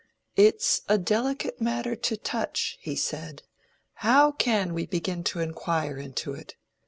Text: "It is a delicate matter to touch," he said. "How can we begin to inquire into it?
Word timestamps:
"It 0.35 0.55
is 0.55 0.81
a 0.89 0.97
delicate 0.97 1.61
matter 1.61 1.95
to 1.95 2.17
touch," 2.17 2.79
he 2.81 2.95
said. 2.95 3.43
"How 3.93 4.31
can 4.31 4.73
we 4.73 4.87
begin 4.87 5.23
to 5.25 5.41
inquire 5.41 5.99
into 5.99 6.33
it? 6.33 6.55